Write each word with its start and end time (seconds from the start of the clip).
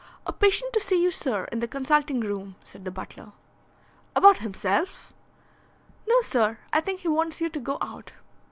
"A 0.25 0.33
patient 0.33 0.73
to 0.73 0.79
see 0.79 0.99
you, 0.99 1.11
sir, 1.11 1.43
in 1.51 1.59
the 1.59 1.67
consulting 1.67 2.21
room," 2.21 2.55
said 2.63 2.85
the 2.85 2.89
butler. 2.89 3.33
"About 4.15 4.37
himself?" 4.39 5.13
"No, 6.07 6.21
sir; 6.21 6.57
I 6.73 6.81
think 6.81 7.01
he 7.01 7.07
wants 7.07 7.39
you 7.39 7.49
to 7.49 7.59
go 7.59 7.77
out." 7.83 8.13